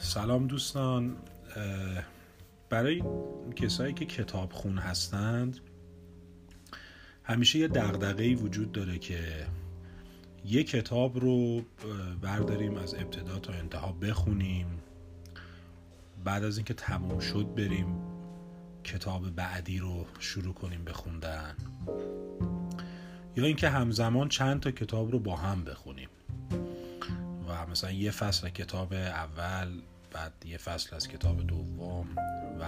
سلام 0.00 0.46
دوستان. 0.46 1.16
برای 2.70 3.02
کسایی 3.56 3.94
که 3.94 4.04
کتاب 4.04 4.52
خون 4.52 4.78
هستند 4.78 5.60
همیشه 7.24 7.58
یه 7.58 7.68
دغدغه‌ای 7.68 8.34
وجود 8.34 8.72
داره 8.72 8.98
که 8.98 9.46
یه 10.44 10.64
کتاب 10.64 11.20
رو 11.20 11.62
برداریم 12.22 12.76
از 12.76 12.94
ابتدا 12.94 13.38
تا 13.38 13.52
انتها 13.52 13.92
بخونیم. 13.92 14.66
بعد 16.24 16.44
از 16.44 16.56
اینکه 16.56 16.74
تموم 16.74 17.18
شد 17.18 17.54
بریم 17.54 17.86
کتاب 18.84 19.30
بعدی 19.30 19.78
رو 19.78 20.06
شروع 20.18 20.54
کنیم 20.54 20.84
بخوندن 20.84 21.54
یا 23.36 23.44
اینکه 23.44 23.68
همزمان 23.68 24.28
چند 24.28 24.60
تا 24.60 24.70
کتاب 24.70 25.12
رو 25.12 25.18
با 25.18 25.36
هم 25.36 25.64
بخونیم. 25.64 25.97
مثلا 27.70 27.90
یه 27.90 28.10
فصل 28.10 28.48
کتاب 28.48 28.92
اول 28.92 29.68
بعد 30.12 30.32
یه 30.46 30.56
فصل 30.56 30.96
از 30.96 31.08
کتاب 31.08 31.46
دوم 31.46 32.06
و 32.60 32.64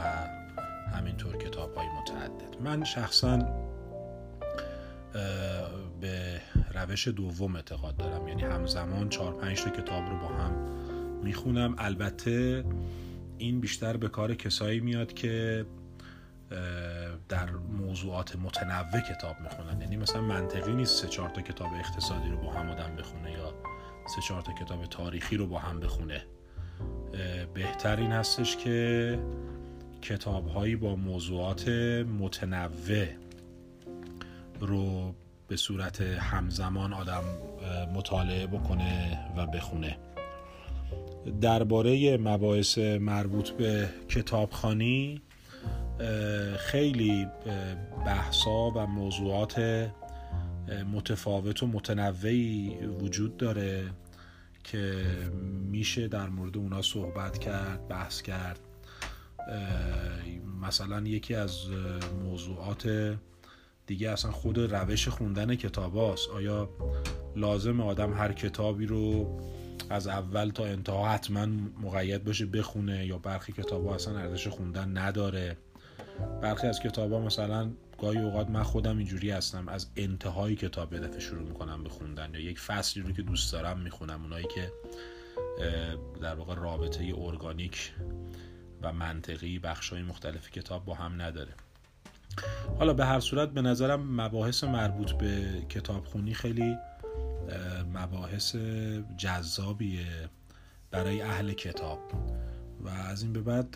همینطور 0.96 1.36
کتاب 1.36 1.74
های 1.74 1.86
متعدد. 1.88 2.60
من 2.60 2.84
شخصا 2.84 3.38
به 6.00 6.40
روش 6.74 7.08
دوم 7.08 7.56
اعتقاد 7.56 7.96
دارم. 7.96 8.28
یعنی 8.28 8.42
همزمان 8.42 9.08
چهار 9.08 9.32
پنج 9.32 9.62
تا 9.62 9.70
کتاب 9.70 10.08
رو 10.08 10.18
با 10.18 10.28
هم 10.28 10.52
می‌خونم. 11.22 11.74
البته 11.78 12.64
این 13.38 13.60
بیشتر 13.60 13.96
به 13.96 14.08
کار 14.08 14.34
کسایی 14.34 14.80
میاد 14.80 15.12
که 15.12 15.66
در 17.28 17.50
موضوعات 17.50 18.36
متنوع 18.36 19.00
کتاب 19.00 19.40
می‌خونن. 19.40 19.80
یعنی 19.80 19.96
مثلا 19.96 20.20
منطقی 20.20 20.72
نیست 20.72 21.02
سه 21.02 21.08
چهار 21.08 21.28
تا 21.28 21.42
کتاب 21.42 21.68
اقتصادی 21.74 22.28
رو 22.28 22.36
با 22.36 22.52
هم 22.52 22.70
آدم 22.70 22.96
بخونه 22.96 23.19
سه 24.10 24.20
چهار 24.20 24.42
تا 24.42 24.52
کتاب 24.52 24.86
تاریخی 24.86 25.36
رو 25.36 25.46
با 25.46 25.58
هم 25.58 25.80
بخونه. 25.80 26.22
بهتر 27.54 27.96
این 27.96 28.12
هستش 28.12 28.56
که 28.56 29.18
کتاب 30.02 30.48
هایی 30.48 30.76
با 30.76 30.96
موضوعات 30.96 31.68
متنوع 32.20 33.06
رو 34.60 35.14
به 35.48 35.56
صورت 35.56 36.00
همزمان 36.00 36.92
آدم 36.92 37.22
مطالعه 37.94 38.46
بکنه 38.46 39.18
و 39.36 39.46
بخونه. 39.46 39.96
درباره 41.40 42.16
مباحث 42.16 42.78
مربوط 42.78 43.50
به 43.50 43.88
کتابخانی 44.08 45.22
خیلی 46.58 47.26
بحثا 48.06 48.70
و 48.70 48.86
موضوعات 48.86 49.58
متفاوت 50.92 51.62
و 51.62 51.66
متنوعی 51.66 52.76
وجود 53.00 53.36
داره 53.36 53.90
که 54.64 55.04
میشه 55.70 56.08
در 56.08 56.28
مورد 56.28 56.56
اونا 56.56 56.82
صحبت 56.82 57.38
کرد 57.38 57.88
بحث 57.88 58.22
کرد 58.22 58.60
مثلا 60.62 61.00
یکی 61.00 61.34
از 61.34 61.58
موضوعات 62.24 63.16
دیگه 63.86 64.10
اصلا 64.10 64.30
خود 64.30 64.58
روش 64.58 65.08
خوندن 65.08 65.54
کتاب 65.54 65.96
هاست. 65.96 66.28
آیا 66.28 66.70
لازم 67.36 67.80
آدم 67.80 68.12
هر 68.12 68.32
کتابی 68.32 68.86
رو 68.86 69.36
از 69.90 70.06
اول 70.06 70.50
تا 70.50 70.66
انتها 70.66 71.08
حتما 71.08 71.46
مقید 71.82 72.24
باشه 72.24 72.46
بخونه 72.46 73.06
یا 73.06 73.18
برخی 73.18 73.52
کتاب 73.52 73.86
ها 73.86 73.94
اصلا 73.94 74.18
ارزش 74.18 74.48
خوندن 74.48 74.98
نداره 74.98 75.56
برخی 76.42 76.66
از 76.66 76.80
کتاب 76.80 77.12
ها 77.12 77.20
مثلا 77.20 77.70
گاهی 77.98 78.18
اوقات 78.18 78.50
من 78.50 78.62
خودم 78.62 78.98
اینجوری 78.98 79.30
هستم 79.30 79.68
از 79.68 79.86
انتهای 79.96 80.56
کتاب 80.56 80.90
به 80.90 80.98
دفعه 80.98 81.20
شروع 81.20 81.42
می‌کنم 81.42 81.82
به 81.82 81.88
خوندن 81.88 82.34
یا 82.34 82.40
یک 82.40 82.58
فصلی 82.58 83.02
رو 83.02 83.12
که 83.12 83.22
دوست 83.22 83.52
دارم 83.52 83.78
می‌خونم 83.78 84.22
اونایی 84.22 84.46
که 84.54 84.72
در 86.22 86.34
واقع 86.34 86.54
رابطه 86.54 87.14
ارگانیک 87.18 87.92
و 88.82 88.92
منطقی 88.92 89.58
بخش 89.58 89.92
های 89.92 90.02
مختلف 90.02 90.50
کتاب 90.50 90.84
با 90.84 90.94
هم 90.94 91.22
نداره. 91.22 91.52
حالا 92.78 92.92
به 92.92 93.04
هر 93.04 93.20
صورت 93.20 93.48
به 93.48 93.62
نظرم 93.62 94.20
مباحث 94.20 94.64
مربوط 94.64 95.12
به 95.12 95.62
کتابخونی 95.68 96.34
خیلی 96.34 96.76
مباحث 97.94 98.56
جذابیه 99.16 100.06
برای 100.90 101.22
اهل 101.22 101.52
کتاب. 101.52 101.98
و 102.84 102.88
از 102.88 103.22
این 103.22 103.32
به 103.32 103.40
بعد 103.40 103.70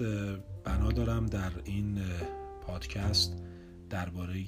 بنا 0.65 0.92
دارم 0.92 1.26
در 1.26 1.53
این 1.65 1.98
پادکست 2.66 3.37
درباره 3.91 4.44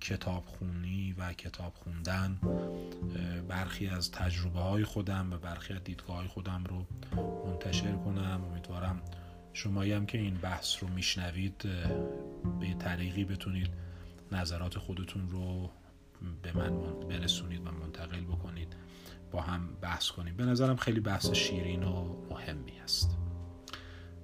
کتاب 0.00 0.44
خونی 0.46 1.14
و 1.18 1.32
کتاب 1.32 1.74
خوندن 1.74 2.38
برخی 3.48 3.86
از 3.86 4.10
تجربه 4.10 4.58
های 4.58 4.84
خودم 4.84 5.32
و 5.32 5.38
برخی 5.38 5.74
از 5.74 5.84
دیدگاه 5.84 6.16
های 6.16 6.26
خودم 6.26 6.64
رو 6.64 6.86
منتشر 7.46 7.92
کنم. 7.92 8.44
امیدوارم 8.50 9.02
شمایی 9.52 9.92
هم 9.92 10.06
که 10.06 10.18
این 10.18 10.34
بحث 10.34 10.82
رو 10.82 10.88
میشنوید 10.88 11.62
به 12.60 12.74
طریقی 12.78 13.24
بتونید 13.24 13.70
نظرات 14.32 14.78
خودتون 14.78 15.30
رو 15.30 15.70
به 16.42 16.56
من 16.56 16.80
برسونید 17.08 17.66
و 17.66 17.70
منتقل 17.70 18.20
بکنید 18.20 18.76
با 19.30 19.40
هم 19.40 19.68
بحث 19.80 20.10
کنید 20.10 20.36
به 20.36 20.44
نظرم 20.44 20.76
خیلی 20.76 21.00
بحث 21.00 21.30
شیرین 21.30 21.82
و 21.82 22.16
مهمی 22.30 22.80
است 22.84 23.23